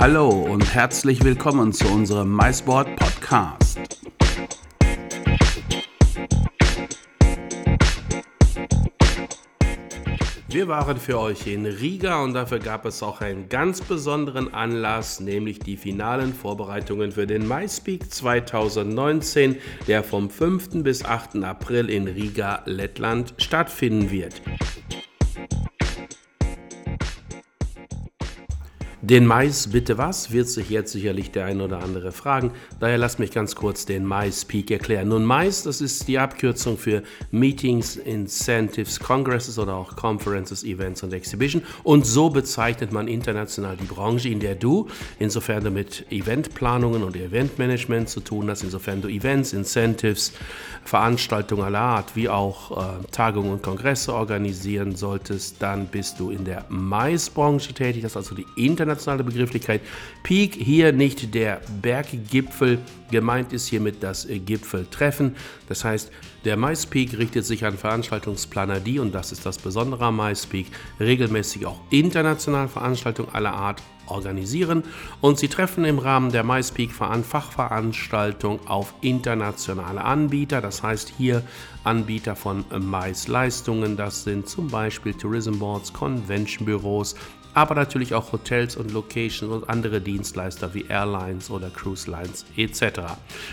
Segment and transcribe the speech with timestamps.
[0.00, 3.78] Hallo und herzlich willkommen zu unserem MySport Podcast.
[10.48, 15.20] Wir waren für euch in Riga und dafür gab es auch einen ganz besonderen Anlass,
[15.20, 19.56] nämlich die finalen Vorbereitungen für den MySpeak 2019,
[19.86, 20.82] der vom 5.
[20.82, 21.44] bis 8.
[21.44, 24.40] April in Riga, Lettland stattfinden wird.
[29.02, 32.50] Den Mais bitte was, wird sich jetzt sicherlich der ein oder andere fragen.
[32.80, 35.08] Daher lasst mich ganz kurz den Mais Peak erklären.
[35.08, 41.14] Nun, Mais, das ist die Abkürzung für Meetings, Incentives, Congresses oder auch Conferences, Events und
[41.14, 41.62] Exhibition.
[41.82, 44.86] Und so bezeichnet man international die Branche, in der du,
[45.18, 50.34] insofern du mit Eventplanungen und Eventmanagement zu tun hast, insofern du Events, Incentives,
[50.84, 56.44] Veranstaltungen aller Art, wie auch äh, Tagungen und Kongresse organisieren solltest, dann bist du in
[56.44, 58.02] der Mais-Branche tätig.
[58.02, 59.82] Das ist also die internationale internationale Begrifflichkeit.
[60.22, 62.78] Peak hier nicht der Berggipfel,
[63.10, 65.36] gemeint ist hiermit das Gipfeltreffen.
[65.68, 66.10] Das heißt,
[66.44, 70.66] der MySpeak richtet sich an Veranstaltungsplaner, die, und das ist das Besondere am MySpeak,
[70.98, 74.82] regelmäßig auch international Veranstaltungen aller Art organisieren
[75.20, 81.42] und sie treffen im Rahmen der MySpeak Fachveranstaltung auf internationale Anbieter, das heißt hier
[81.84, 87.14] Anbieter von Mais Leistungen, das sind zum Beispiel Tourism Boards, Convention Büros,
[87.54, 93.00] aber natürlich auch Hotels und Locations und andere Dienstleister wie Airlines oder Cruise Lines etc.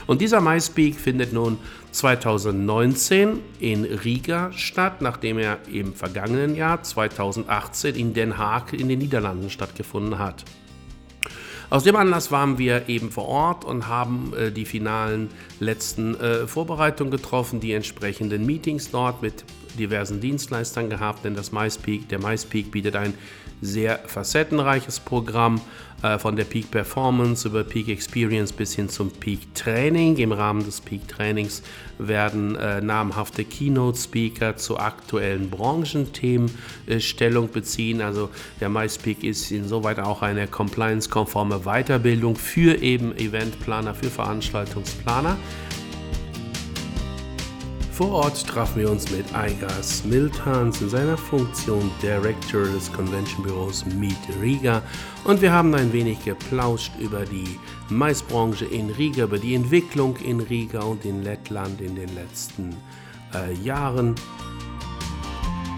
[0.05, 1.57] Und dieser MySpeak findet nun
[1.91, 8.99] 2019 in Riga statt, nachdem er im vergangenen Jahr 2018 in Den Haag in den
[8.99, 10.43] Niederlanden stattgefunden hat.
[11.69, 16.47] Aus dem Anlass waren wir eben vor Ort und haben äh, die finalen letzten äh,
[16.47, 19.43] Vorbereitungen getroffen, die entsprechenden Meetings dort mit
[19.77, 23.13] diversen Dienstleistern gehabt, denn das MySpeak, der MySpeak bietet ein
[23.61, 25.61] sehr facettenreiches Programm
[26.03, 30.17] äh, von der Peak Performance über Peak Experience bis hin zum Peak Training.
[30.17, 31.63] Im Rahmen des Peak Trainings
[31.97, 36.51] werden äh, namhafte Keynote-Speaker zu aktuellen Branchenthemen
[36.85, 38.01] äh, Stellung beziehen.
[38.01, 38.29] Also
[38.61, 45.37] der MySpeak ist insoweit auch eine compliance-konforme Weiterbildung für eben Eventplaner, für Veranstaltungsplaner.
[47.97, 53.87] Vor Ort trafen wir uns mit Aigas Miltans in seiner Funktion Director des Convention Büros
[53.87, 54.83] Meet Riga
[55.23, 57.59] und wir haben ein wenig geplauscht über die
[57.89, 62.75] Maisbranche in Riga, über die Entwicklung in Riga und in Lettland in den letzten
[63.33, 64.13] äh, Jahren.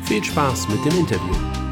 [0.03, 1.68] Viel Spaß mit dem Interview.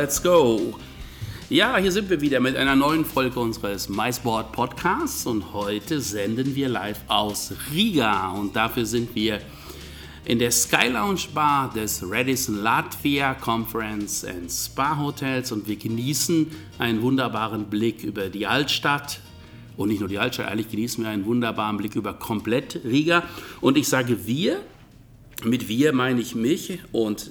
[0.00, 0.78] Let's go!
[1.50, 6.54] Ja, hier sind wir wieder mit einer neuen Folge unseres MySport Podcasts und heute senden
[6.54, 9.40] wir live aus Riga und dafür sind wir
[10.24, 16.46] in der Sky Lounge Bar des Radisson Latvia Conference and Spa Hotels und wir genießen
[16.78, 19.20] einen wunderbaren Blick über die Altstadt.
[19.76, 23.22] Und nicht nur die Altstadt, eigentlich genießen wir einen wunderbaren Blick über komplett Riga.
[23.60, 24.62] Und ich sage wir,
[25.44, 27.30] mit wir meine ich mich und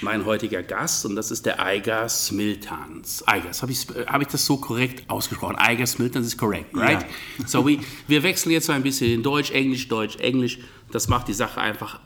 [0.00, 3.26] mein heutiger Gast und das ist der Eiger Smiltans.
[3.26, 5.56] Eigers, habe ich, hab ich das so korrekt ausgesprochen?
[5.56, 7.02] Eiger Smiltans ist korrekt, right?
[7.38, 7.46] Ja.
[7.46, 10.58] So, we, wir wechseln jetzt so ein bisschen in Deutsch, Englisch, Deutsch, Englisch.
[10.92, 12.00] Das macht die Sache einfach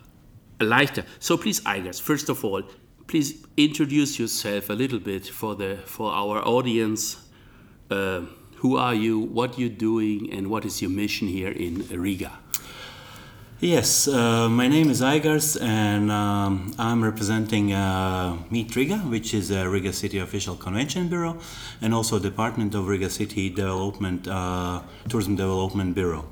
[0.60, 1.04] leichter.
[1.18, 2.64] So, please, Eigers, first of all,
[3.06, 7.18] please introduce yourself a little bit for, the, for our audience.
[7.90, 8.22] Uh,
[8.62, 12.30] who are you, what you're doing, and what is your mission here in Riga?
[13.62, 19.50] Yes, uh, my name is Igars, and um, I'm representing uh, Meet Riga, which is
[19.50, 21.36] a Riga City Official Convention Bureau,
[21.82, 24.80] and also Department of Riga City Development, uh,
[25.10, 26.24] Tourism Development Bureau.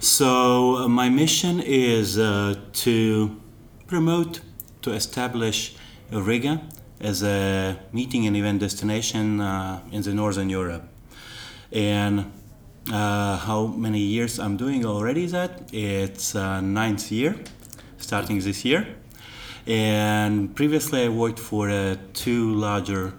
[0.00, 3.38] So uh, my mission is uh, to
[3.86, 4.40] promote,
[4.80, 5.76] to establish
[6.10, 6.62] Riga
[6.98, 10.88] as a meeting and event destination uh, in the Northern Europe,
[11.70, 12.32] and
[12.92, 15.70] uh, how many years I'm doing already that.
[15.72, 17.36] It's uh, ninth year,
[17.98, 18.86] starting this year.
[19.66, 23.14] And previously I worked for uh, two larger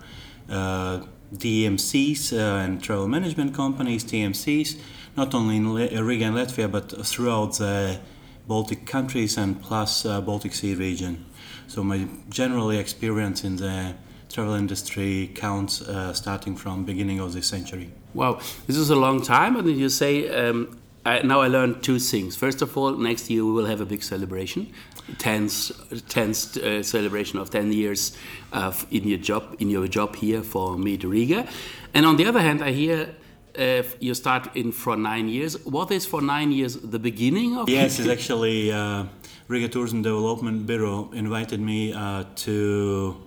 [0.49, 1.01] uh,
[1.33, 4.79] DMCs uh, and travel management companies, TMCs,
[5.17, 7.99] not only in Riga and Latvia, but throughout the
[8.47, 11.25] Baltic countries and plus uh, Baltic Sea region.
[11.67, 13.95] So my generally experience in the
[14.35, 17.89] travel industry counts uh, starting from beginning of the century.
[18.13, 18.33] Wow,
[18.67, 22.35] this is a long time, and you say um, I, now I learned two things.
[22.35, 24.73] First of all, next year we will have a big celebration,
[25.17, 25.71] 10th,
[26.15, 28.17] 10th uh, celebration of 10 years
[28.51, 31.47] of in your job in your job here for Meet Riga.
[31.93, 33.15] And on the other hand, I hear
[33.57, 35.65] uh, you start in for nine years.
[35.65, 37.69] What is for nine years the beginning of?
[37.69, 39.05] Yes, it's actually uh,
[39.47, 43.24] Riga Tourism Development Bureau invited me uh, to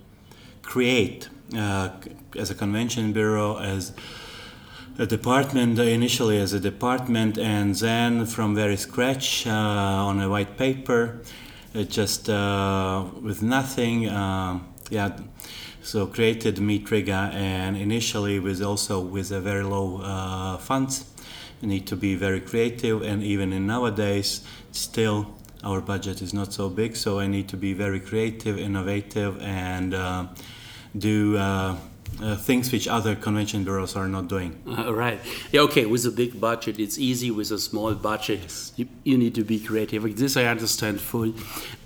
[0.69, 1.89] create uh,
[2.37, 3.93] as a convention bureau as
[4.99, 10.59] a department initially as a department and then from very scratch uh, on a white
[10.59, 11.21] paper
[11.75, 14.61] uh, just uh, with nothing uh,
[14.91, 15.17] yeah
[15.83, 21.07] so created Meet Riga and initially with also with a very low uh, funds
[21.63, 24.43] you need to be very creative and even in nowadays
[24.73, 25.35] still
[25.65, 29.95] our budget is not so big so I need to be very creative innovative and
[30.97, 31.77] do uh,
[32.37, 34.55] things which other convention bureaus are not doing.
[34.79, 35.19] Uh, right.
[35.51, 35.63] Yeah.
[35.63, 35.87] Okay.
[35.87, 37.31] With a big budget, it's easy.
[37.31, 38.73] With a small budget, yes.
[38.77, 40.17] you, you, need to be creative.
[40.17, 41.35] This I understand full.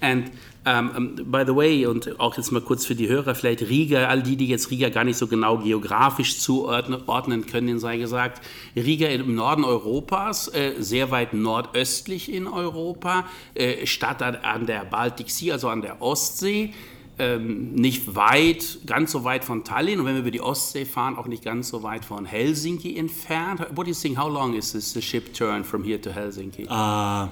[0.03, 0.31] And
[0.67, 4.09] um, um, by the way, und auch jetzt mal kurz für die Hörer, vielleicht Riga,
[4.09, 8.43] all die, die jetzt Riga gar nicht so genau geografisch zuordnen können, sei gesagt,
[8.77, 14.85] Riga im Norden Europas, äh, sehr weit nordöstlich in Europa, äh, Stadt an, an der
[14.85, 16.75] Baltic Sea, also an der Ostsee
[17.23, 21.17] ähm, nicht weit, ganz so weit von Tallinn und wenn wir über die Ostsee fahren,
[21.17, 23.61] auch nicht ganz so weit von Helsinki entfernt.
[23.61, 24.19] What do you think?
[24.19, 26.67] How long is this the ship turn from here to Helsinki?
[26.69, 27.29] Uh,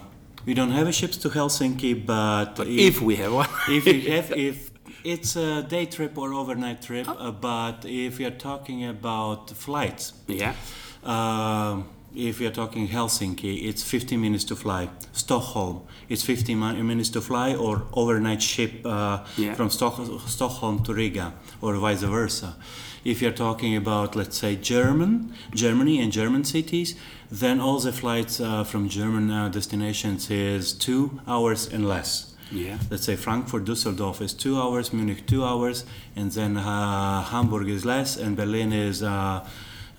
[0.47, 3.85] we don't have a ship to Helsinki, but, but if, if, we have one, if
[3.85, 4.71] we have, if
[5.03, 7.29] it's a day trip or overnight trip, oh.
[7.29, 10.55] uh, but if you're talking about flights, yeah.
[11.03, 11.83] Uh,
[12.15, 14.89] if you're talking Helsinki, it's 15 minutes to fly.
[15.13, 19.55] Stockholm, it's 15 minutes to fly, or overnight ship uh, yeah.
[19.55, 22.57] from Stock- Stockholm to Riga, or vice versa.
[23.05, 26.97] If you're talking about, let's say, German, Germany and German cities,
[27.31, 32.35] then all the flights uh, from German uh, destinations is two hours and less.
[32.53, 32.79] Yeah.
[32.91, 35.85] Let's say Frankfurt, Düsseldorf is two hours, Munich two hours,
[36.17, 39.49] and then uh, Hamburg is less, and Berlin is uh,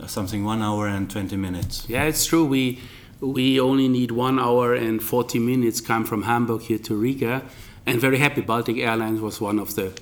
[0.08, 1.86] something one hour and 20 minutes.
[1.88, 2.46] Yeah, it's true.
[2.46, 2.82] We
[3.20, 7.44] we only need one hour and 40 minutes come from Hamburg here to Riga,
[7.86, 8.42] and very happy.
[8.42, 9.94] Baltic Airlines was one of the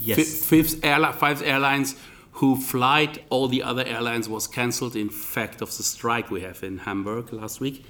[0.00, 0.18] yes.
[0.44, 1.96] fifth airli- five airlines
[2.32, 3.24] who flight.
[3.30, 4.94] All the other airlines was cancelled.
[4.94, 7.84] In fact, of the strike we have in Hamburg last week.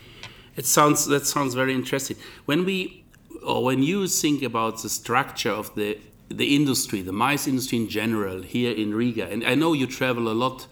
[0.57, 2.17] It sounds that sounds very interesting.
[2.47, 3.05] When we
[3.43, 5.99] or when you think about the structure of the
[6.29, 10.29] the industry, the mice industry in general here in Riga, and I know you travel
[10.29, 10.67] a lot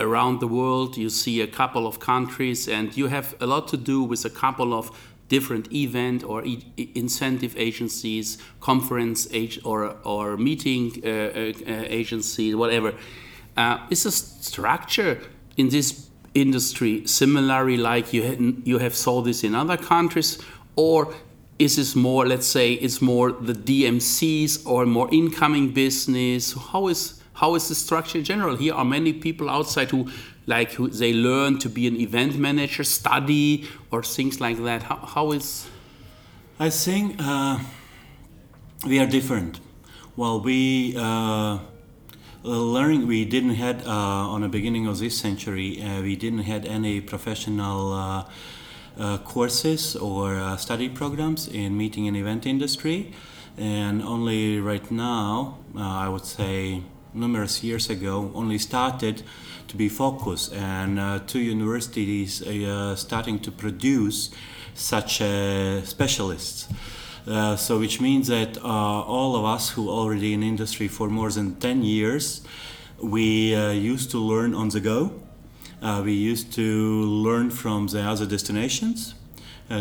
[0.00, 0.96] around the world.
[0.96, 4.30] You see a couple of countries, and you have a lot to do with a
[4.30, 4.90] couple of
[5.28, 12.94] different event or e incentive agencies, conference age or or meeting uh, uh, agency, whatever.
[13.56, 15.20] Uh, is the structure
[15.56, 20.38] in this industry similarly like you ha you have saw this in other countries,
[20.76, 21.14] or
[21.60, 26.54] is this more, let's say, it's more the DMCs or more incoming business?
[26.54, 28.54] How is how is the structure in general?
[28.54, 30.10] Here are many people outside who
[30.46, 34.82] like who they learn to be an event manager, study or things like that.
[34.82, 35.66] How, how is?
[36.58, 37.58] I think uh,
[38.86, 39.58] we are different.
[40.16, 41.60] Well, we uh,
[42.42, 46.66] learning we didn't had uh, on the beginning of this century uh, we didn't had
[46.66, 47.92] any professional.
[47.92, 48.24] Uh,
[48.98, 53.12] uh, courses or study programs in meeting and event industry
[53.56, 56.82] and only right now i would say
[57.14, 59.22] numerous years ago only started
[59.68, 60.52] to be focused.
[60.52, 64.30] And uh, two universities uh, starting to produce
[64.74, 66.68] such uh, specialists.
[67.26, 71.30] Uh, so which means that uh, all of us who already in industry for more
[71.30, 72.42] than 10 years
[73.02, 75.12] we uh, used to learn on the go.
[76.02, 79.14] We used to learn from the other destinations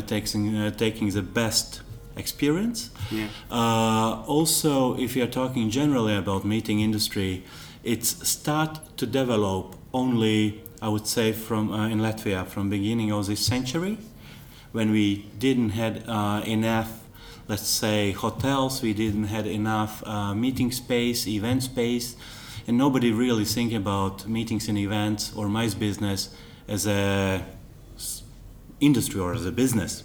[0.08, 1.82] taking, taking the best
[2.16, 2.90] experience.
[3.12, 3.28] Yeah.
[3.52, 7.44] Uh, also, if you are talking generally about meeting industry,
[7.84, 13.28] it's start to develop only, I would say, from uh, in Latvia from beginning of
[13.28, 13.98] this century,
[14.72, 16.92] when we didn't had uh, enough,
[17.48, 22.16] let's say, hotels, we didn't had enough uh, meeting space, event space,
[22.68, 26.36] and nobody really think about meetings and events or my business
[26.68, 27.44] as a
[28.80, 30.04] industry or as a business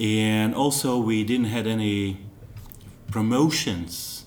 [0.00, 2.16] and also we didn't had any
[3.10, 4.24] promotions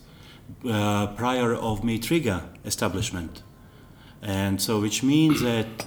[0.69, 3.41] uh, prior of Meet Riga establishment,
[4.21, 5.85] and so which means that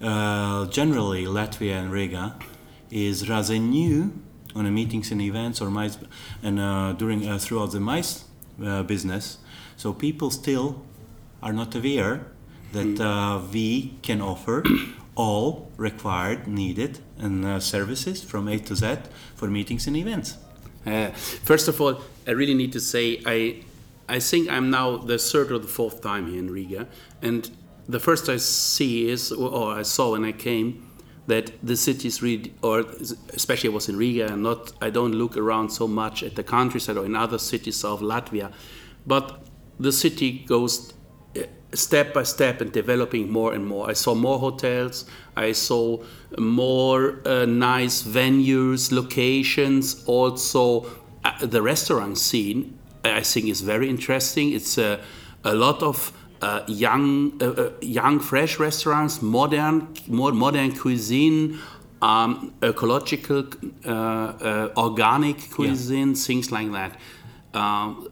[0.00, 2.38] uh, generally Latvia and Riga
[2.90, 4.12] is rather new
[4.54, 5.98] on a meetings and events or mice
[6.42, 8.24] and uh, during uh, throughout the mice
[8.64, 9.38] uh, business.
[9.76, 10.84] So people still
[11.42, 12.26] are not aware
[12.72, 14.62] that uh, we can offer
[15.16, 18.96] all required, needed, and uh, services from A to Z
[19.34, 20.36] for meetings and events.
[20.86, 23.62] Uh, first of all, I really need to say I,
[24.08, 26.88] I think I'm now the third or the fourth time here in Riga,
[27.22, 27.50] and
[27.88, 30.90] the first I see is, or I saw when I came,
[31.26, 32.80] that the city is really, or
[33.32, 36.42] especially I was in Riga, and not I don't look around so much at the
[36.42, 38.52] countryside or in other cities of Latvia,
[39.06, 39.46] but
[39.78, 40.93] the city goes
[41.74, 43.90] step by step and developing more and more.
[43.90, 45.04] I saw more hotels,
[45.36, 45.98] I saw
[46.38, 50.86] more uh, nice venues, locations, also
[51.24, 52.78] uh, the restaurant scene.
[53.04, 54.52] I think is very interesting.
[54.52, 54.98] It's uh,
[55.44, 61.58] a lot of uh, young, uh, uh, young, fresh restaurants, modern, more modern cuisine,
[62.02, 63.46] um, ecological,
[64.76, 66.14] organic cuisine, yeah.
[66.14, 66.98] things like that.
[67.54, 68.08] Um,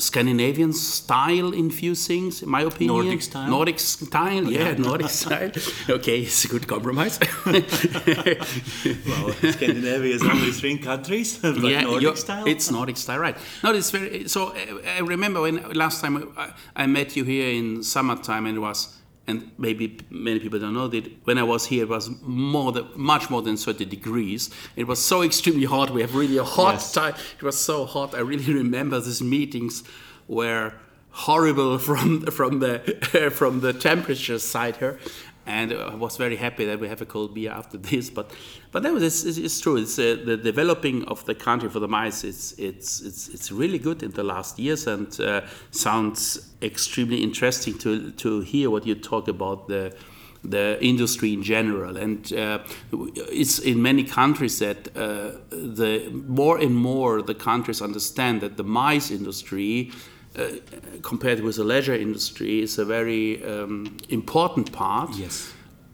[0.00, 3.04] Scandinavian style in few things, in my opinion.
[3.04, 3.50] Nordic style.
[3.50, 5.50] Nordic style, yeah, Nordic style.
[5.88, 7.18] Okay, it's a good compromise.
[7.46, 12.46] well, Scandinavia is only three countries, but yeah, Nordic style.
[12.46, 13.36] It's Nordic style, right?
[13.62, 14.28] No, it's very.
[14.28, 14.54] So
[14.96, 18.88] I remember when last time I, I met you here in summertime, and it was
[19.26, 22.88] and maybe many people don't know that when I was here, it was more than,
[22.96, 24.50] much more than 30 degrees.
[24.76, 25.90] It was so extremely hot.
[25.90, 26.92] We have really a hot yes.
[26.92, 27.14] time.
[27.36, 28.14] It was so hot.
[28.14, 29.84] I really remember these meetings
[30.26, 30.72] were
[31.12, 32.78] horrible from from the
[33.34, 34.98] from the temperature side here
[35.46, 38.10] and I was very happy that we have a cold beer after this.
[38.10, 38.30] But
[38.72, 39.76] but that was it's, it's true.
[39.76, 42.24] It's uh, the developing of the country for the mice.
[42.24, 47.78] It's it's it's it's really good in the last years and uh, sounds extremely interesting
[47.78, 49.94] to to hear what you talk about the
[50.42, 52.58] the industry in general and uh,
[52.90, 58.64] it's in many countries that uh, the more and more the countries understand that the
[58.64, 59.92] mice industry
[61.02, 65.10] compared with the leisure industry is a very um, important part.
[65.16, 65.52] Yes.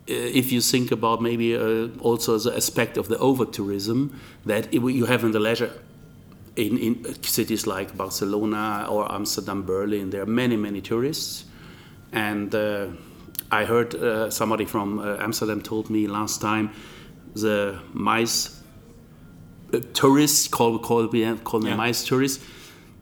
[0.08, 4.12] Uh, if you think about maybe uh, also the aspect of the over tourism
[4.44, 5.72] that you have in the leisure
[6.56, 11.44] in, in cities like Barcelona or Amsterdam, Berlin, there are many, many tourists.
[12.12, 12.88] And uh,
[13.50, 16.70] I heard uh, somebody from uh, Amsterdam told me last time
[17.34, 18.62] the mice
[19.92, 21.76] tourists, call, call, call them yeah.
[21.76, 22.42] mice tourists,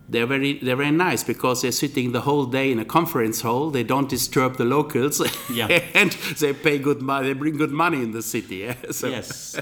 [0.09, 3.71] they're very they're very nice because they're sitting the whole day in a conference hall.
[3.71, 5.67] They don't disturb the locals, yeah.
[5.95, 7.29] and they pay good money.
[7.29, 8.57] They bring good money in the city.
[8.57, 8.75] Yeah?
[8.91, 9.09] So.
[9.09, 9.57] Yes,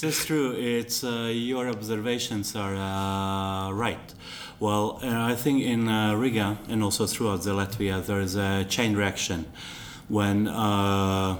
[0.00, 0.52] that's true.
[0.52, 4.14] It's uh, your observations are uh, right.
[4.60, 8.64] Well, uh, I think in uh, Riga and also throughout the Latvia there is a
[8.64, 9.46] chain reaction
[10.08, 11.36] when uh,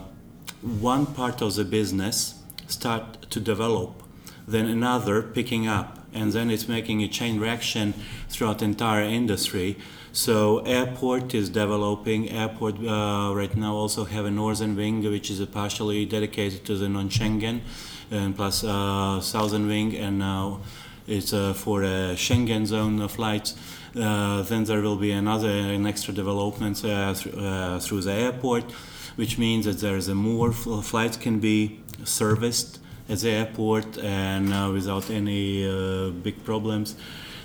[0.63, 4.03] one part of the business start to develop,
[4.47, 7.95] then another picking up and then it's making a chain reaction
[8.29, 9.77] throughout the entire industry.
[10.13, 12.31] So airport is developing.
[12.31, 16.89] Airport uh, right now also have a northern wing, which is partially dedicated to the
[16.89, 17.61] non-Schengen,
[18.11, 20.61] and plus uh, southern wing, and now
[21.07, 23.55] it's uh, for a Schengen zone flights.
[23.95, 28.65] Uh, then there will be another an extra development uh, th- uh, through the airport,
[29.17, 32.80] which means that there's a more flights can be serviced
[33.11, 36.95] at the airport and uh, without any uh, big problems.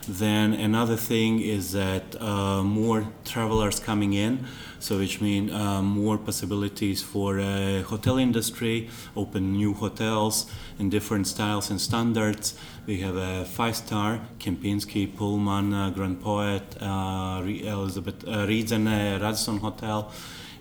[0.07, 4.45] Then another thing is that uh, more travelers coming in,
[4.77, 10.45] so which means uh, more possibilities for uh, hotel industry, open new hotels
[10.77, 12.53] in different styles and standards.
[12.85, 20.11] We have a five-star Kempinski, Pullman, uh, Grand Poet, Elizabeth uh, Riedzene, Radisson Hotel,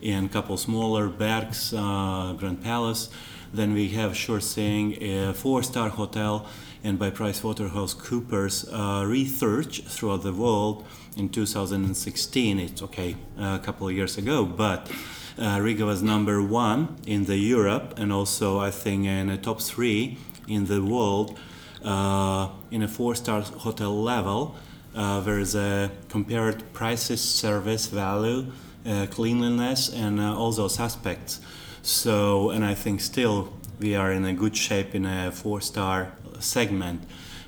[0.02, 3.10] and a couple smaller Bergs, Grand Palace.
[3.54, 6.46] Then we have Sure Saying, a four-star hotel,
[6.82, 10.84] and by PricewaterhouseCoopers uh, research throughout the world
[11.16, 12.58] in 2016.
[12.58, 14.90] It's okay, a couple of years ago, but
[15.38, 19.60] uh, Riga was number one in the Europe, and also I think in the top
[19.60, 20.18] three
[20.48, 21.38] in the world
[21.84, 24.56] uh, in a four-star hotel level.
[24.96, 28.46] Uh, there is a compared prices, service, value,
[28.84, 31.40] uh, cleanliness, and uh, all those aspects.
[31.84, 36.12] So, and I think still we are in a good shape in a four star
[36.40, 37.02] segment,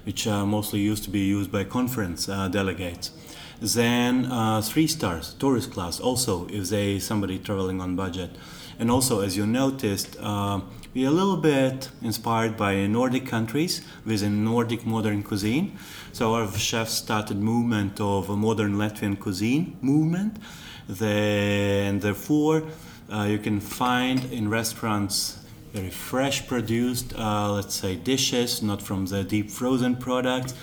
[0.05, 3.13] which uh, mostly used to be used by conference uh, delegates.
[3.63, 8.29] Then uh, three stars, tourist class, also if they somebody traveling on budget.
[8.79, 10.61] And also, as you noticed, uh,
[10.93, 15.79] we are a little bit inspired by Nordic countries with a Nordic modern cuisine.
[16.13, 20.37] So our chefs started movement of a modern Latvian cuisine movement.
[20.89, 22.65] The, and therefore,
[23.13, 25.39] uh, you can find in restaurants
[25.73, 30.55] very fresh produced, uh, let's say, dishes, not from the deep frozen products,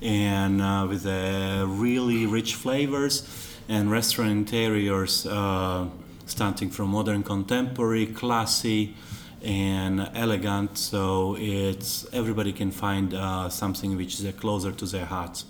[0.00, 3.26] and uh, with uh, really rich flavors
[3.68, 5.88] and restaurant interiors uh,
[6.26, 8.94] starting from modern contemporary, classy,
[9.42, 10.78] and elegant.
[10.78, 15.44] So it's everybody can find uh, something which is closer to their hearts.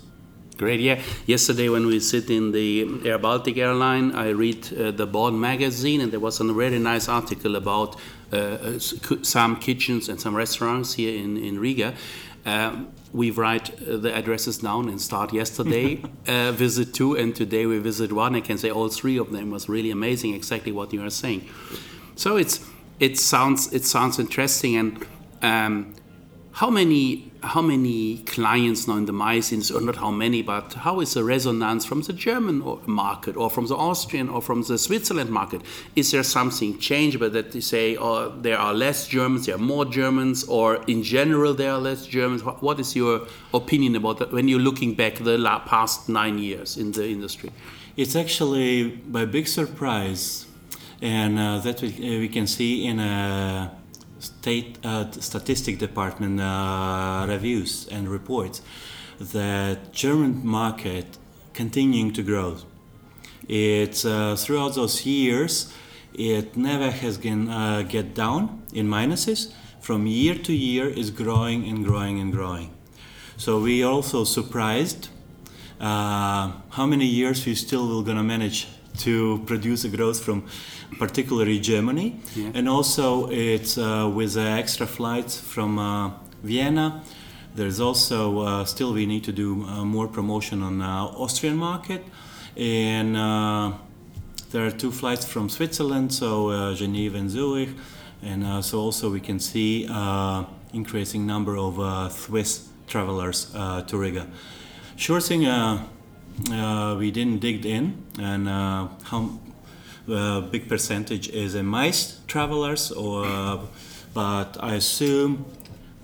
[0.61, 1.01] Great, yeah.
[1.25, 6.01] Yesterday, when we sit in the Air Baltic airline, I read uh, the Board magazine,
[6.01, 7.95] and there was a very nice article about
[8.31, 8.79] uh, uh
[9.23, 11.95] some kitchens and some restaurants here in, in Riga.
[12.45, 17.65] Um, we write uh, the addresses down and start yesterday uh, visit two, and today
[17.65, 18.35] we visit one.
[18.35, 21.49] I can say all three of them was really amazing, exactly what you are saying.
[22.15, 22.59] So it's
[22.99, 25.07] it sounds it sounds interesting, and
[25.41, 25.95] um,
[26.53, 29.13] how many how many clients now in the
[29.51, 33.49] industry, or not how many, but how is the resonance from the German market or
[33.49, 35.61] from the Austrian or from the Switzerland market?
[35.95, 39.85] Is there something changeable that they say, oh, there are less Germans, there are more
[39.85, 42.43] Germans, or in general there are less Germans?
[42.43, 43.21] What is your
[43.53, 47.49] opinion about that when you're looking back the past nine years in the industry?
[47.97, 50.45] It's actually by big surprise,
[51.01, 53.71] and uh, that we, uh, we can see in a
[54.21, 58.61] state uh, statistic department uh, reviews and reports
[59.19, 61.17] that German market
[61.53, 62.57] continuing to grow.
[63.47, 65.73] It's uh, throughout those years,
[66.13, 69.51] it never has been uh, get down in minuses.
[69.81, 72.71] From year to year, is growing and growing and growing.
[73.37, 75.09] So we also surprised
[75.79, 78.67] uh, how many years we still will gonna manage
[78.97, 80.43] to produce a growth from
[80.99, 82.19] particularly Germany.
[82.35, 82.51] Yeah.
[82.53, 86.11] And also it's uh, with uh, extra flights from uh,
[86.43, 87.03] Vienna.
[87.55, 92.03] There's also uh, still we need to do uh, more promotion on Austrian market.
[92.55, 93.15] And
[94.51, 97.69] there are two flights from Switzerland, so Geneva and Zurich.
[98.21, 99.87] And so also we can see
[100.73, 103.51] increasing number of Swiss travelers
[103.87, 104.27] to Riga.
[104.97, 105.45] Sure thing
[106.49, 109.39] uh, we didn't dig in and uh, how
[110.09, 113.59] uh, big percentage is in mice travelers or uh,
[114.13, 115.45] but I assume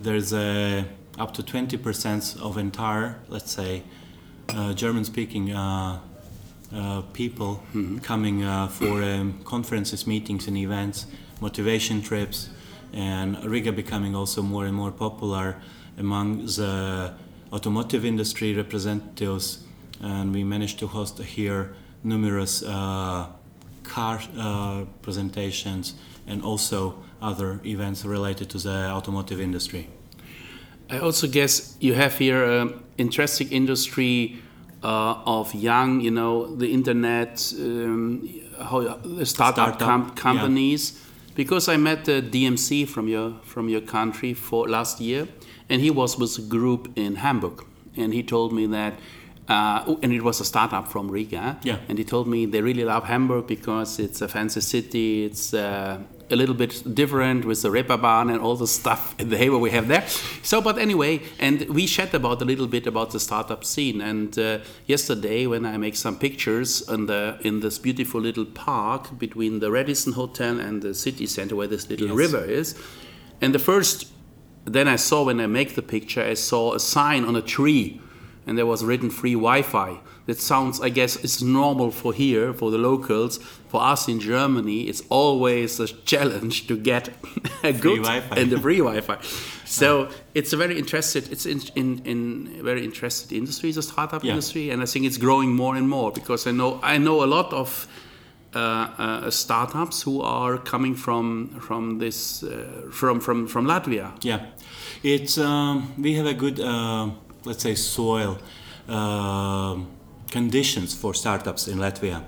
[0.02, 0.86] there's a
[1.17, 3.84] up to 20% of entire let's say
[4.50, 6.00] uh, German speaking uh,
[7.13, 7.97] people mm-hmm.
[8.00, 11.08] coming for um, conferences meetings and events
[11.41, 12.50] motivation trips
[12.93, 15.56] and Riga becoming also more and more popular
[15.97, 17.13] among the
[17.52, 19.66] automotive industry representatives
[20.01, 23.27] and we managed to host here numerous uh,
[23.83, 25.95] car uh, presentations
[26.27, 29.88] and also other events related to the automotive industry.
[30.89, 34.38] I also guess you have here an interesting industry
[34.83, 38.29] uh, of young, you know, the internet, um,
[38.60, 40.93] how, the startup, startup com companies.
[40.93, 41.03] Yeah.
[41.36, 45.27] Because I met the DMC from your from your country for last year,
[45.69, 47.63] and he was with a group in Hamburg,
[47.95, 48.93] and he told me that
[49.47, 51.57] uh, and it was a startup from Riga.
[51.63, 51.77] Yeah.
[51.88, 55.25] And he told me they really love Hamburg because it's a fancy city.
[55.25, 59.38] It's uh, a little bit different with the Reeperbahn and all the stuff in the
[59.38, 60.05] Haber we have there.
[60.43, 64.01] So, but anyway, and we chat about a little bit about the startup scene.
[64.01, 69.17] And uh, yesterday, when I make some pictures in the in this beautiful little park
[69.17, 72.17] between the Radisson Hotel and the city center, where this little yes.
[72.17, 72.75] river is,
[73.39, 74.12] and the first,
[74.65, 78.01] then I saw when I make the picture, I saw a sign on a tree
[78.47, 79.99] and there was written free Wi-Fi.
[80.25, 83.38] That sounds, I guess, it's normal for here, for the locals.
[83.67, 87.10] For us in Germany, it's always a challenge to get
[87.63, 88.36] a good Wi-Fi.
[88.36, 89.17] and the free Wi-Fi.
[89.67, 94.31] So it's a very interested, it's in, in, in very interested industry, the startup yeah.
[94.31, 97.27] industry, and I think it's growing more and more because I know I know a
[97.27, 97.86] lot of
[98.55, 98.60] uh,
[98.97, 104.12] uh, startups who are coming from from this uh, from from from Latvia.
[104.21, 104.45] Yeah,
[105.03, 107.10] it's um, we have a good uh,
[107.45, 108.38] let's say, soil
[108.89, 109.78] uh,
[110.30, 112.23] conditions for startups in Latvia.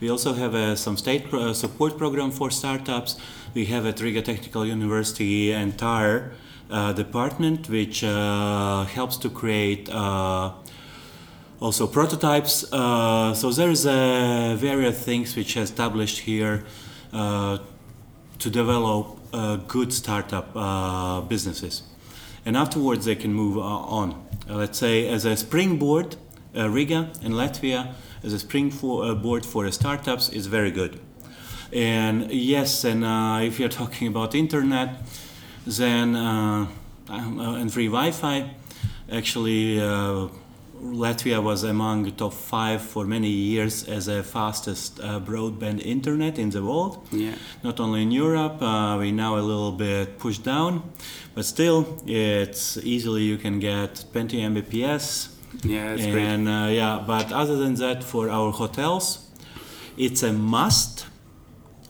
[0.00, 3.16] We also have uh, some state pro- uh, support program for startups.
[3.54, 6.32] We have at Riga Technical University entire
[6.70, 10.52] uh, department which uh, helps to create uh,
[11.60, 12.68] also prototypes.
[12.70, 16.64] so there is a various things which established here
[17.10, 19.18] to develop
[19.66, 21.82] good startup businesses
[22.48, 24.26] and afterwards they can move on.
[24.48, 26.16] Uh, let's say as a springboard,
[26.56, 27.92] uh, Riga and Latvia
[28.24, 30.98] as a springboard uh, for startups is very good.
[31.74, 33.04] And yes, and
[33.44, 35.02] if you're talking about internet,
[35.66, 38.50] then and free Wi-Fi,
[39.12, 39.78] actually
[40.82, 46.38] Latvia was among the top five for many years as the fastest uh, broadband internet
[46.38, 47.06] in the world.
[47.10, 47.34] Yeah.
[47.62, 50.82] Not only in Europe, uh, we now a little bit pushed down,
[51.34, 55.28] but still, it's easily you can get 20 Mbps.
[55.64, 56.52] Yeah, it's and great.
[56.52, 59.28] uh, yeah, but other than that, for our hotels,
[59.96, 61.06] it's a must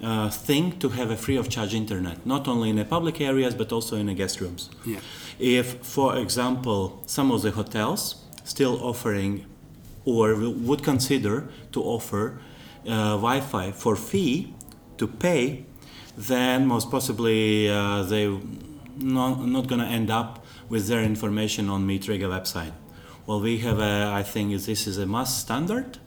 [0.02, 3.54] uh, thing to have a free of charge internet, not only in the public areas
[3.54, 4.70] but also in the guest rooms.
[4.86, 5.00] Yeah.
[5.38, 9.44] If, for example, some of the hotels still offering
[10.04, 12.40] or would consider to offer
[12.86, 14.54] uh, Wi-Fi for fee
[14.96, 15.66] to pay,
[16.16, 18.26] then most possibly uh, they
[18.96, 22.72] not, not going to end up with their information on Meet Riga website.
[23.26, 25.98] Well, we have a, I think this is a must standard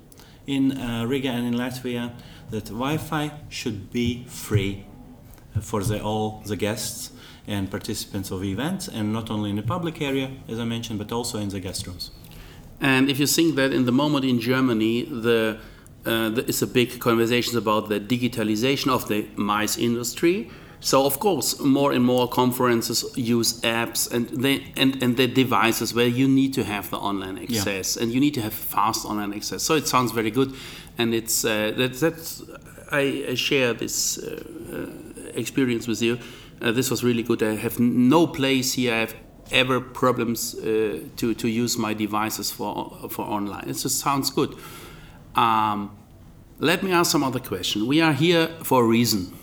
[0.47, 2.13] in uh, Riga and in Latvia
[2.49, 4.85] that Wi-Fi should be free
[5.61, 7.11] for the, all the guests
[7.47, 11.11] and participants of events, and not only in the public area, as I mentioned, but
[11.11, 12.11] also in the guest rooms.
[12.81, 15.57] And if you think that in the moment in Germany, the
[16.03, 20.49] uh, there is a big conversation about the digitalization of the mice industry.
[20.79, 25.93] So of course, more and more conferences use apps and they and, and the devices
[25.93, 29.31] where you need to have the online access and you need to have fast online
[29.31, 29.61] access.
[29.61, 30.55] So it sounds very good,
[30.97, 32.41] and it's uh, that, that's
[32.91, 36.17] I, I share this uh, uh, experience with you.
[36.61, 37.43] Uh, this was really good.
[37.43, 38.95] I have no place here.
[38.95, 39.15] I have
[39.51, 43.69] ever problems uh, to to use my devices for for online.
[43.69, 44.55] It just sounds good.
[45.35, 45.97] Um,
[46.59, 47.87] let me ask some other question.
[47.87, 49.33] We are here for a reason.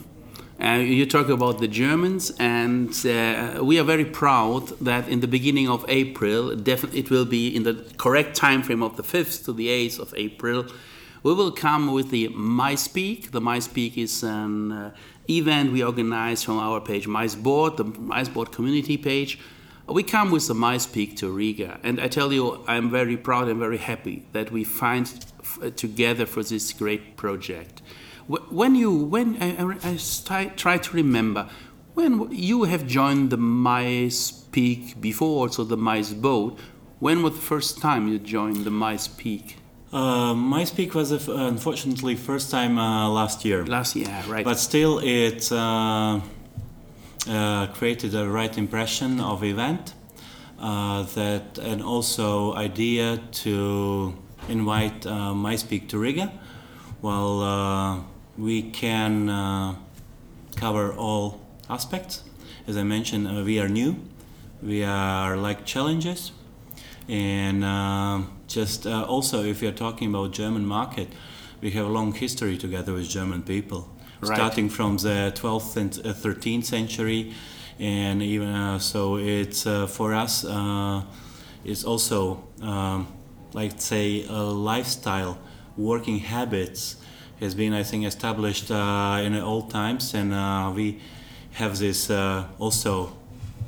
[0.61, 5.27] Uh, you talk about the Germans, and uh, we are very proud that in the
[5.27, 9.53] beginning of April, it will be in the correct time frame of the 5th to
[9.53, 10.65] the 8th of April,
[11.23, 13.31] we will come with the MICE Peak.
[13.31, 14.91] The MICE Peak is an uh,
[15.29, 19.39] event we organize from our page MICEboard, the MICEboard community page.
[19.91, 23.47] We come with the mice MySpeak to Riga, and I tell you, I'm very proud
[23.47, 27.81] and very happy that we find f- together for this great project.
[28.27, 29.49] When you, when I,
[29.83, 29.97] I,
[30.29, 31.49] I try to remember,
[31.95, 36.59] when you have joined the mice MySpeak before, also the mice boat,
[36.99, 39.55] when was the first time you joined the mice MySpeak?
[39.91, 44.45] Uh, MICE Peak was uh, unfortunately first time uh, last year, Last year, right?
[44.45, 46.19] but still it uh,
[47.73, 49.93] created a right impression of event
[50.59, 54.13] uh, that and also idea to
[54.47, 56.31] invite uh, MICE Peak to Riga.
[57.01, 57.99] Well, uh,
[58.37, 59.75] we can uh,
[60.55, 62.23] cover all aspects.
[62.67, 63.95] As I mentioned, uh, we are new.
[64.61, 66.33] We are like challenges,
[67.07, 71.07] and uh, just uh, also if you're talking about German market,
[71.61, 73.89] we have a long history together with German people,
[74.21, 74.35] Right.
[74.35, 77.33] starting from the 12th and uh, 13th century,
[77.79, 80.43] and even uh, so it's uh, for us.
[80.45, 81.03] Uh,
[81.63, 83.07] it's also um,
[83.53, 85.37] like say a lifestyle,
[85.77, 86.97] working habits
[87.39, 90.99] has been I think established uh, in old times, and uh, we
[91.53, 93.13] have this uh, also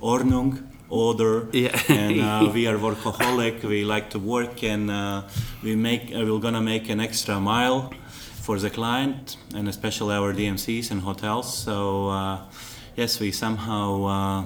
[0.02, 1.80] Ordnung, order, Yeah.
[1.90, 3.64] and uh, we are workaholic.
[3.64, 5.22] We like to work, and uh,
[5.64, 7.94] we make uh, we're gonna make an extra mile
[8.42, 11.58] for the client, and especially our DMCs and hotels.
[11.58, 12.42] So uh,
[12.96, 14.04] yes, we somehow.
[14.06, 14.46] Uh,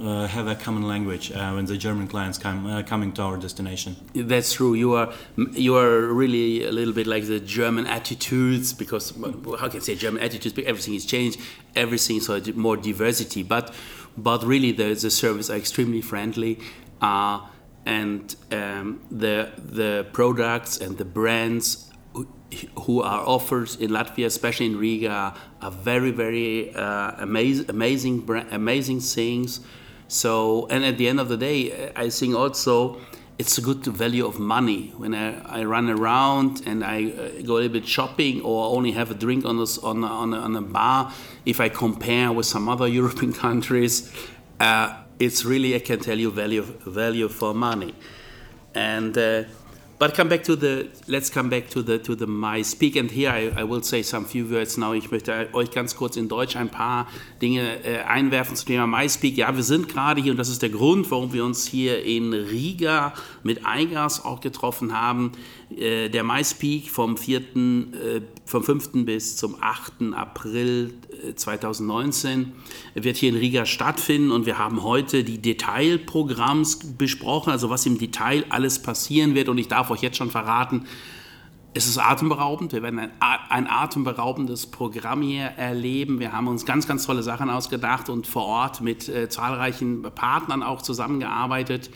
[0.00, 3.36] uh, have a common language uh, when the German clients come uh, coming to our
[3.36, 3.94] destination.
[4.14, 4.72] That's true.
[4.72, 5.12] You are
[5.52, 9.82] you are really a little bit like the German attitudes because well, how can I
[9.82, 10.54] say German attitudes?
[10.54, 11.38] But everything is changed.
[11.76, 13.42] Everything so more diversity.
[13.42, 13.74] But
[14.16, 16.58] but really the the service are extremely friendly,
[17.02, 21.91] and um, the the products and the brands
[22.84, 29.00] who- are offered in Latvia, especially in Riga, are very very uh, amazing amazing amazing
[29.00, 29.60] things.
[30.08, 32.98] So, and at the end of the day, I think also
[33.38, 37.54] it's a good value of money when I, I run around and I uh, go
[37.54, 40.54] a little bit shopping or only have a drink on this on a, on on
[40.56, 41.12] a bar.
[41.46, 44.12] If I compare with some other European countries,
[44.60, 47.94] uh, it's really I can tell you value value for money.
[48.74, 49.44] And uh,
[50.02, 53.08] but come back to the let's come back to the to the my speak and
[53.08, 54.94] here I, I will say some few words now.
[54.94, 57.06] Ich möchte euch ganz kurz in Deutsch ein paar
[57.40, 59.36] Dinge äh, einwerfen zum Thema MySpeak.
[59.36, 62.32] Ja, wir sind gerade hier und das ist der Grund, warum wir uns hier in
[62.32, 65.30] Riga mit Eigas auch getroffen haben.
[65.76, 69.04] Äh, der MySpeak vom 4., äh, vom 5.
[69.04, 70.14] bis zum 8.
[70.14, 70.94] April
[71.28, 72.52] äh, 2019
[72.94, 77.98] wird hier in Riga stattfinden und wir haben heute die Detailprogramms besprochen, also was im
[77.98, 80.86] Detail alles passieren wird und ich darf euch jetzt schon verraten,
[81.74, 82.72] es ist atemberaubend.
[82.72, 86.20] Wir werden ein, ein atemberaubendes Programm hier erleben.
[86.20, 90.62] Wir haben uns ganz, ganz tolle Sachen ausgedacht und vor Ort mit äh, zahlreichen Partnern
[90.62, 91.90] auch zusammengearbeitet,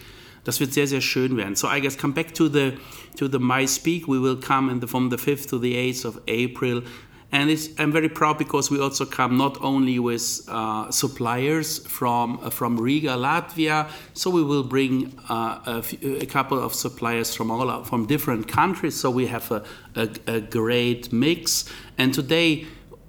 [0.46, 1.56] Das wird sehr, sehr schön werden.
[1.56, 2.74] So I guess come back to the
[3.16, 4.06] to the My Speak.
[4.06, 6.84] We will come in the, from the 5th to the 8th of April.
[7.36, 12.48] And I'm very proud because we also come not only with uh, suppliers from uh,
[12.48, 13.90] from Riga, Latvia.
[14.14, 18.48] So we will bring uh, a, few, a, couple of suppliers from all from different
[18.48, 18.98] countries.
[18.98, 19.62] So we have a,
[19.96, 21.66] a, a great mix.
[21.98, 22.64] And today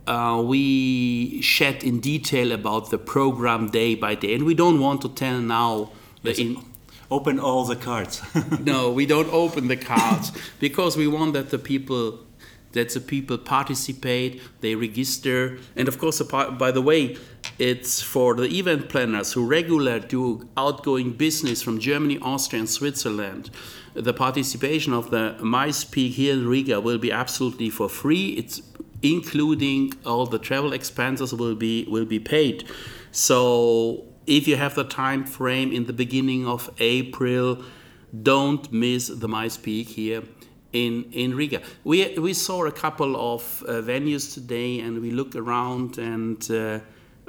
[0.08, 5.02] uh, we shed in detail about the program day by day, and we don't want
[5.04, 5.92] to tell now
[6.24, 6.66] the in-
[7.10, 8.22] open all the cards.
[8.60, 12.27] no, we don't open the cards because we want that the people
[12.74, 17.18] that the people participate, they register, and of course, by the way,
[17.60, 23.50] it's for the event planners who regularly do outgoing business from Germany, Austria, and Switzerland.
[23.94, 28.30] The participation of the MICE Peak here in Riga will be absolutely for free.
[28.32, 28.62] It's
[29.02, 32.68] including all the travel expenses will be will be paid.
[33.12, 37.64] So if you have the time frame in the beginning of April,
[38.22, 40.24] don't miss the MICE Peak here
[40.74, 41.62] in in Riga.
[41.84, 46.50] We we saw a couple of uh, venues today, and we look around and.
[46.52, 46.80] Uh,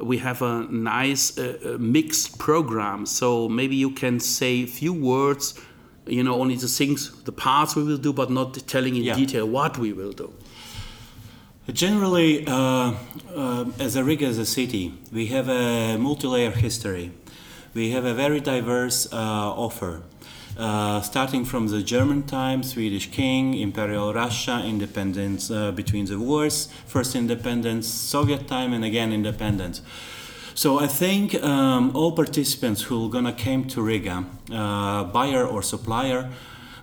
[0.00, 4.92] we have a nice uh, uh mixed program, so maybe you can say a few
[4.92, 5.54] words,
[6.06, 9.16] you know, only the things, the parts we will do, but not telling in yeah.
[9.16, 10.32] detail what we will do.
[11.72, 12.94] Generally, uh,
[13.34, 17.12] uh, as a Riga as a city, we have a multi-layer history.
[17.74, 20.02] We have a very diverse uh, offer,
[20.58, 26.68] uh, starting from the German time, Swedish king, Imperial Russia, independence uh, between the wars,
[26.86, 29.82] first independence, Soviet time, and again independence.
[30.54, 35.62] So I think um, all participants who are gonna came to Riga, uh, buyer or
[35.62, 36.28] supplier,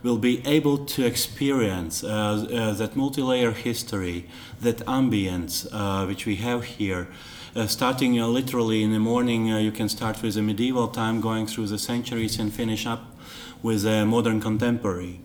[0.02, 4.30] will be able to experience uh, uh, that multi-layer history,
[4.62, 7.08] that ambience uh, which we have here.
[7.56, 11.48] Uh, starting uh, literally in the morning, you can start with the medieval time, going
[11.48, 13.16] through the centuries, and finish up
[13.66, 15.16] with a modern contemporary.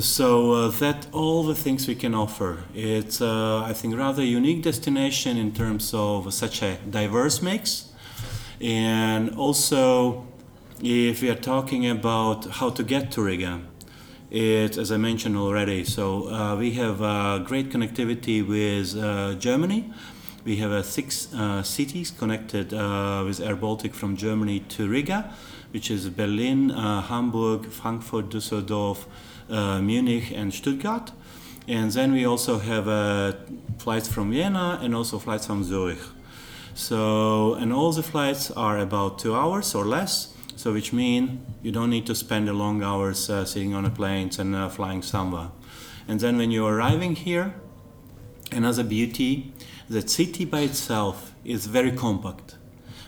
[0.00, 2.52] So that all the things we can offer.
[2.74, 3.20] It's
[3.70, 7.90] I think rather unique destination in terms of such a diverse mix,
[8.60, 10.24] and also
[10.80, 13.60] if we are talking about how to get to Riga,
[14.30, 15.84] it's as I mentioned already.
[15.84, 19.92] So uh, we have uh, great connectivity with uh, Germany.
[20.44, 25.32] We have uh, six uh, cities connected uh, with Air Baltic from Germany to Riga,
[25.74, 29.04] which is Berlin, Hamburg, Frankfurt, Düsseldorf,
[29.82, 31.12] Munich, and Stuttgart.
[31.68, 32.86] And then we also have
[33.78, 35.98] flights from Vienna and also flights from Zurich.
[36.74, 41.72] So, and all the flights are about two hours or less so which means you
[41.72, 45.02] don't need to spend the long hours uh, sitting on a plane and uh, flying
[45.02, 45.50] somewhere.
[46.06, 47.54] And then when you're arriving here,
[48.52, 49.52] another beauty,
[49.88, 52.56] the city by itself is very compact.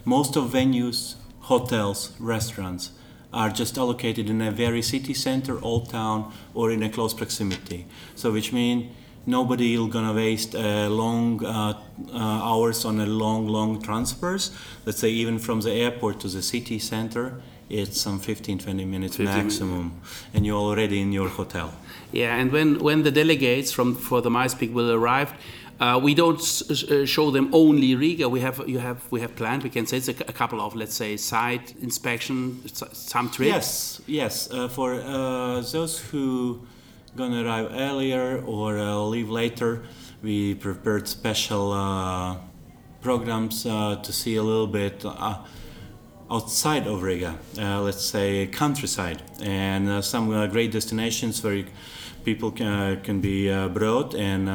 [0.05, 1.15] Most of venues,
[1.47, 2.91] hotels, restaurants
[3.33, 7.87] are just allocated in a very city center, old town, or in a close proximity.
[8.15, 8.93] So which means
[9.27, 11.79] nobody is gonna waste uh, long uh,
[12.13, 14.53] uh, hours on a long long transfers
[14.85, 19.17] let's say even from the airport to the city center it's some 15 20 minutes
[19.17, 20.25] 15 maximum minutes.
[20.33, 21.73] and you're already in your hotel
[22.13, 25.33] yeah and when when the delegates from for the MICE Peak will arrive
[25.79, 28.29] uh, we don't uh, show them only Riga.
[28.29, 29.63] We have you have we have planned.
[29.63, 33.51] We can say it's a, couple of let's say site inspection, some trips.
[33.51, 34.51] Yes, yes.
[34.51, 36.67] Uh, for uh, those who
[37.15, 39.83] gonna arrive earlier or uh, leave later.
[40.23, 42.37] We prepared special uh,
[43.03, 45.05] programs to see a little bit
[46.31, 51.65] outside of Riga, let's say countryside, and some great destinations where
[52.27, 54.47] people can, can be brought and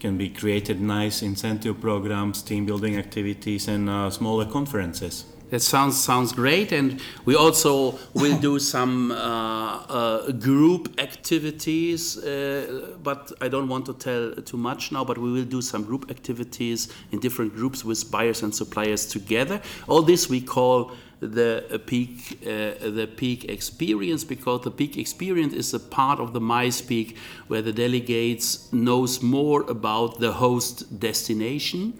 [0.00, 5.26] can be created nice incentive programs, team building activities, and smaller conferences.
[5.50, 12.18] That sounds sounds great, and we also will do some uh, uh, group activities.
[12.18, 15.04] Uh, but I don't want to tell too much now.
[15.04, 19.60] But we will do some group activities in different groups with buyers and suppliers together.
[19.86, 25.72] All this we call the peak uh, the peak experience because the peak experience is
[25.72, 31.94] a part of the MICE Peak where the delegates knows more about the host destination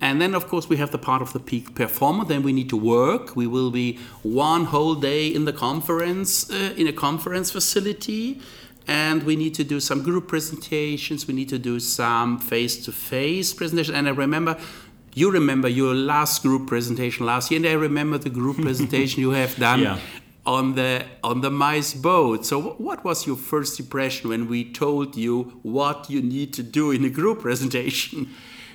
[0.00, 2.24] and then, of course, we have the part of the peak performer.
[2.24, 3.34] Then we need to work.
[3.34, 8.40] We will be one whole day in the conference, uh, in a conference facility.
[8.86, 11.26] And we need to do some group presentations.
[11.26, 13.94] We need to do some face to face presentation.
[13.94, 14.56] And I remember,
[15.18, 17.58] you remember your last group presentation last year.
[17.58, 19.80] And I remember the group presentation you have done.
[19.80, 19.98] Yeah.
[20.46, 22.46] On the on the mice boat.
[22.46, 26.90] So, what was your first impression when we told you what you need to do
[26.90, 28.30] in a group presentation?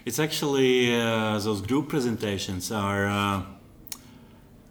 [0.06, 3.42] It's actually uh, those group presentations are uh,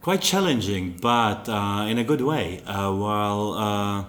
[0.01, 2.61] quite challenging, but uh, in a good way.
[2.65, 4.05] Uh, while uh,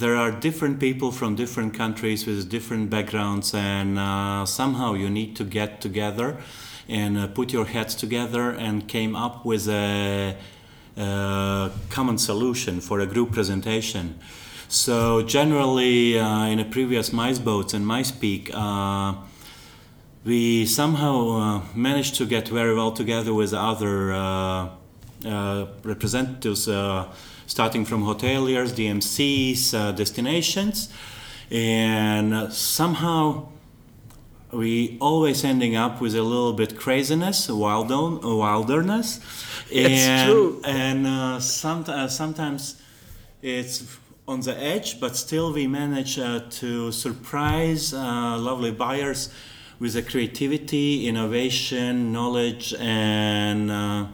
[0.00, 5.34] there are different people from different countries with different backgrounds, and uh, somehow you need
[5.36, 6.36] to get together
[6.88, 10.36] and uh, put your heads together and came up with a,
[10.96, 14.18] a common solution for a group presentation.
[14.68, 18.50] So generally, uh, in a previous mice boats and mice peak
[20.26, 24.68] we somehow uh, managed to get very well together with other uh,
[25.24, 27.06] uh, representatives, uh,
[27.46, 30.88] starting from hoteliers, DMCs, uh, destinations,
[31.50, 33.48] and somehow
[34.52, 39.20] we always ending up with a little bit craziness, wilder, wilderness,
[39.74, 40.62] and true.
[40.64, 42.80] and uh, some, sometimes
[43.42, 49.30] it's on the edge, but still we manage to surprise lovely buyers
[49.78, 54.06] with the creativity, innovation, knowledge, and uh,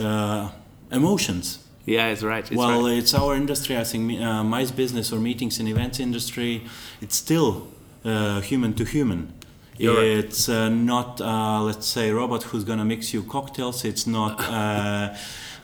[0.00, 0.50] uh,
[0.90, 1.67] emotions.
[1.88, 2.44] Yeah, it's right.
[2.44, 2.98] It's well, right.
[2.98, 3.78] it's our industry.
[3.78, 6.64] I think uh, MICE business or meetings and events industry.
[7.00, 7.68] It's still
[8.04, 9.32] uh, human to human.
[9.78, 13.84] You're it's uh, not, uh, let's say, robot who's gonna mix you cocktails.
[13.84, 15.14] It's not, uh,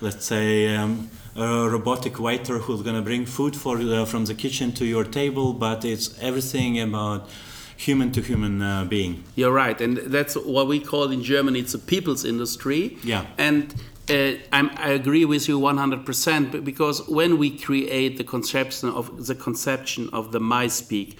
[0.00, 0.74] let's say.
[0.74, 5.04] Um, a robotic waiter who's gonna bring food for uh, from the kitchen to your
[5.04, 7.28] table, but it's everything about
[7.76, 9.24] human to human uh, being.
[9.34, 11.58] You're right, and that's what we call in Germany.
[11.58, 12.98] It's a people's industry.
[13.02, 13.74] Yeah, and.
[14.10, 20.10] Uh, i agree with you 100% because when we create the conception of the conception
[20.12, 21.18] of the MICE Peak,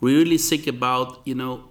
[0.00, 1.62] we really think about you know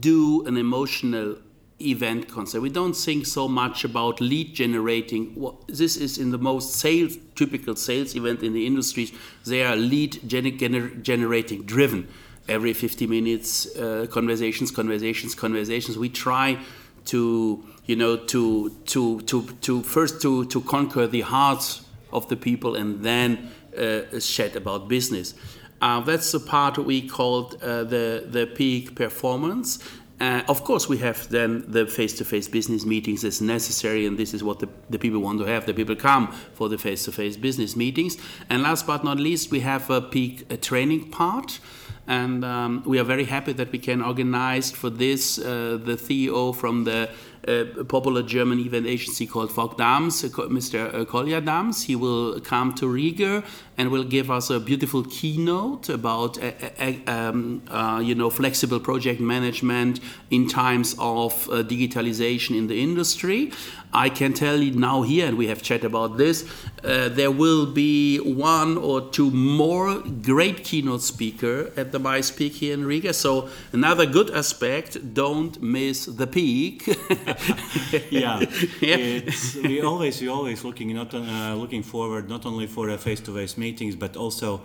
[0.00, 1.36] do an emotional
[1.80, 2.62] event concept.
[2.62, 5.22] We don't think so much about lead generating.
[5.68, 9.12] This is in the most sales typical sales event in the industries.
[9.46, 12.08] They are lead gener generating driven
[12.48, 16.58] every 50 minutes uh, conversations conversations conversations we try
[17.04, 22.36] to you know to to to to first to to conquer the hearts of the
[22.36, 25.34] people and then uh, chat about business
[25.80, 29.78] uh, that's the part we called uh, the the peak performance
[30.20, 34.42] uh, of course, we have then the face-to-face business meetings as necessary, and this is
[34.42, 35.64] what the, the people want to have.
[35.64, 38.16] The people come for the face-to-face business meetings.
[38.50, 41.60] And last but not least, we have a peak a training part.
[42.08, 46.56] And um, we are very happy that we can organize for this uh, the CEO
[46.56, 47.10] from the
[47.46, 51.04] uh, popular German event agency called Vok Dams, uh, Mr.
[51.06, 51.84] Colja Dams.
[51.84, 53.44] He will come to Riga
[53.76, 58.80] and will give us a beautiful keynote about uh, uh, um, uh, you know flexible
[58.80, 63.52] project management in times of digitalization in the industry.
[63.92, 66.44] I can tell you now here, and we have chat about this,
[66.84, 72.52] uh, there will be one or two more great keynote speaker at the MICE Peak
[72.54, 73.14] here in Riga.
[73.14, 76.86] So another good aspect, don't miss the peak.
[78.10, 78.40] yeah,
[78.80, 79.20] yeah.
[79.62, 84.16] we always we always looking not uh, looking forward not only for face-to-face meetings but
[84.16, 84.60] also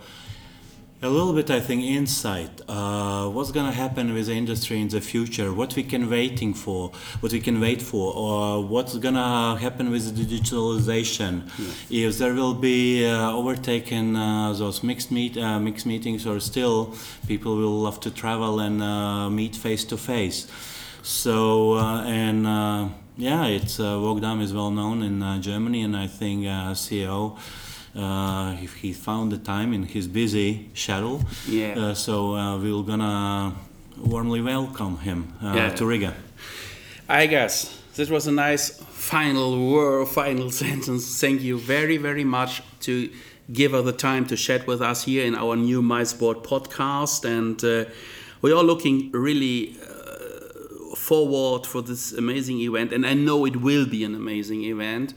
[1.04, 2.62] a little bit, I think, insight.
[2.66, 5.52] Uh, what's going to happen with the industry in the future?
[5.52, 6.92] What we can waiting for?
[7.20, 8.14] What we can wait for?
[8.14, 11.50] Or what's going to happen with the digitalization?
[11.90, 12.08] Yeah.
[12.08, 16.94] If there will be uh, overtaken uh, those mixed meet uh, mixed meetings, or still
[17.26, 20.46] people will love to travel and uh, meet face to face.
[21.04, 22.44] So uh, and
[23.16, 27.38] yeah, it's uh, Vok Dams is well known in Germany, and I think CEO
[27.96, 31.22] uh, if he found the time in his busy schedule.
[31.46, 31.78] Yeah.
[31.78, 33.54] Uh, so uh, we're gonna
[33.96, 35.70] warmly welcome him uh, yeah.
[35.70, 36.14] to Riga.
[37.08, 41.20] I guess this was a nice final word, final sentence.
[41.20, 43.10] Thank you very, very much to
[43.52, 47.62] give us the time to chat with us here in our new MICEboard podcast, and
[47.62, 47.90] uh,
[48.42, 49.93] we are looking really uh,
[51.04, 52.92] forward for this amazing event.
[52.92, 55.12] And I know it will be an amazing event.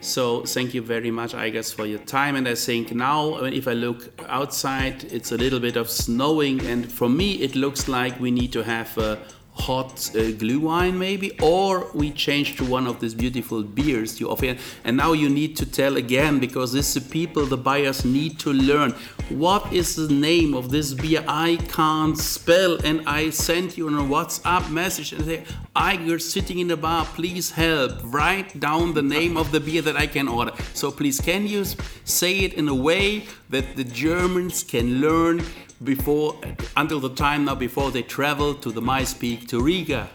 [0.00, 2.36] So thank you very much, I guess, for your time.
[2.36, 6.90] And I think now, if I look outside, it's a little bit of snowing, and
[6.90, 9.18] for me, it looks like we need to have a
[9.54, 14.56] hot uh, wine, maybe or we change to one of these beautiful beers you offer.
[14.84, 18.52] And now you need to tell again because this the people the buyers need to
[18.52, 18.92] learn.
[19.28, 21.24] What is the name of this beer?
[21.28, 22.78] I can't spell.
[22.84, 25.44] And i sent you a whatsapp message and say
[25.76, 27.04] Iger sitting in the bar.
[27.04, 27.92] Please help.
[28.04, 30.52] Write down the name of the beer that i can order.
[30.74, 31.64] So please can you
[32.04, 35.42] say it in a way that the germans can learn
[35.84, 36.38] before
[36.76, 40.08] until the time now before they travel to the MICE Peak to Riga?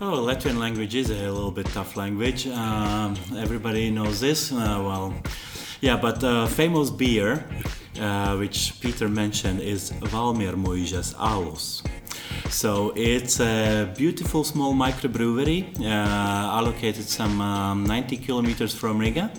[0.00, 2.46] Oh, Latvian language is a little bit tough language.
[2.46, 4.52] Um, everybody knows this.
[4.52, 5.14] Uh, well,
[5.80, 7.44] yeah, but uh, famous beer,
[8.00, 11.82] uh, which Peter mentioned, is Valmiermuižas alus.
[12.48, 15.84] So it's a beautiful small microbrewery uh,
[16.58, 19.30] allocated some um, 90 kilometers from Riga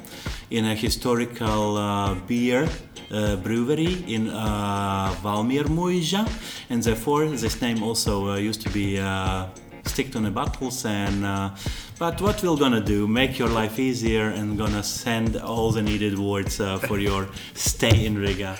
[0.52, 2.68] in a historical uh, beer
[3.12, 6.28] uh, brewery in uh, Valmiermuiža,
[6.70, 9.46] and therefore this name also uh, used to be uh,
[9.86, 10.86] sticked on the bottles.
[10.86, 11.50] And uh,
[12.00, 13.08] but what we're gonna do?
[13.08, 18.06] Make your life easier and gonna send all the needed words uh, for your stay
[18.06, 18.56] in Riga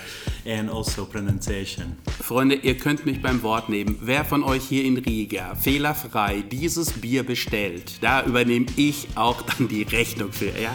[0.46, 1.96] and also pronunciation.
[2.22, 3.96] Freunde, ihr könnt mich beim Wort nehmen.
[4.00, 9.68] Wer von euch hier in Riga fehlerfrei dieses Bier bestellt, da übernehme ich auch dann
[9.68, 10.52] die Rechnung für.
[10.58, 10.74] Ja?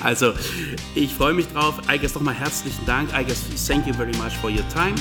[0.00, 0.32] Also,
[0.94, 1.80] ich freue mich drauf.
[1.92, 3.10] I guess nochmal herzlichen Dank.
[3.12, 4.94] I guess thank you very much for your time.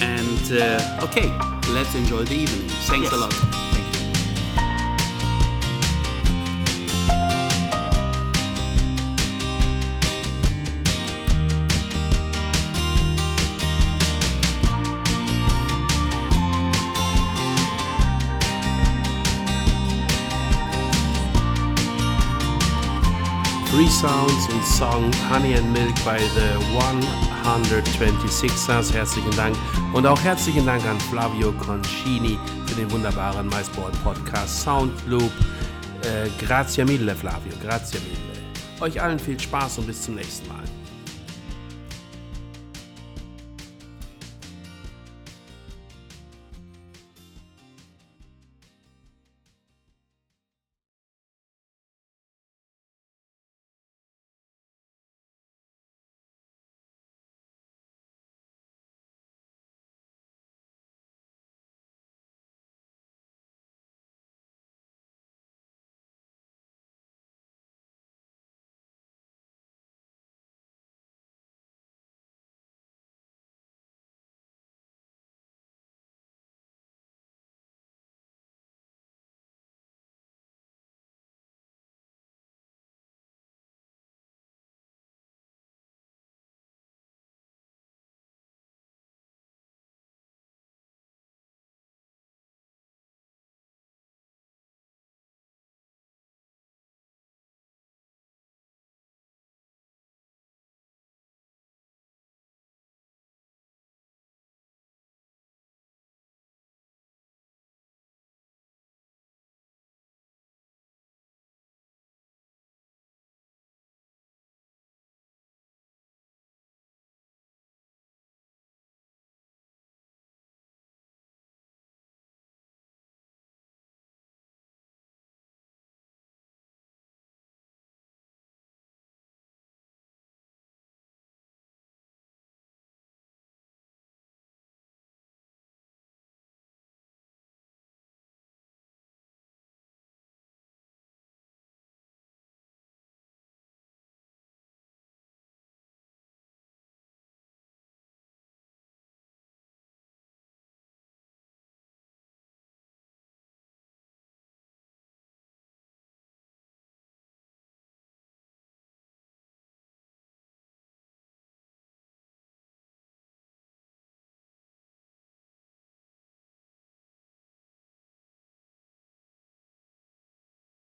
[0.00, 1.30] And uh, okay,
[1.74, 2.68] let's enjoy the evening.
[2.86, 3.12] Thanks Yes.
[3.12, 3.67] a lot.
[23.98, 26.54] Sounds und Song Honey and Milk bei The
[27.44, 28.92] 126ers.
[28.92, 29.56] Herzlichen Dank.
[29.92, 35.32] Und auch herzlichen Dank an Flavio Concini für den wunderbaren MySport Podcast Soundloop.
[36.02, 37.52] Äh, grazie mille, Flavio.
[37.60, 38.38] Grazie mille.
[38.80, 40.62] Euch allen viel Spaß und bis zum nächsten Mal.